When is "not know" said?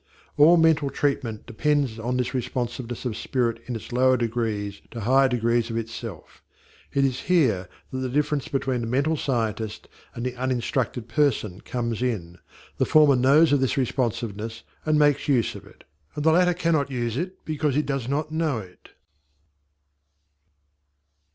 18.09-18.57